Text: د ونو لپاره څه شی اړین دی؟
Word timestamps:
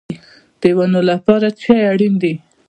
د 0.61 0.63
ونو 0.77 1.01
لپاره 1.11 1.47
څه 1.51 1.59
شی 1.63 1.79
اړین 1.91 2.13
دی؟ 2.21 2.33